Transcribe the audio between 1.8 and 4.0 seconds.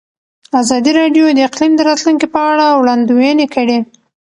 راتلونکې په اړه وړاندوینې کړې.